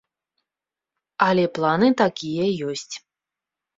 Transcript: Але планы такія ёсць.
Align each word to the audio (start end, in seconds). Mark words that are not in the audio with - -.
Але 1.27 1.43
планы 1.57 1.87
такія 2.03 2.45
ёсць. 2.73 2.95